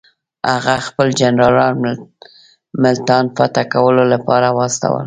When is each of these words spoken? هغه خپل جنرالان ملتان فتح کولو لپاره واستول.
هغه 0.53 0.75
خپل 0.87 1.07
جنرالان 1.19 1.75
ملتان 2.83 3.23
فتح 3.37 3.63
کولو 3.73 4.03
لپاره 4.13 4.47
واستول. 4.57 4.99